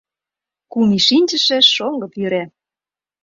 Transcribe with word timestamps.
Кум 0.71 0.89
ий 0.97 1.03
шинчыше, 1.07 1.57
шоҥго 1.75 2.07
пӱрӧ 2.13 2.43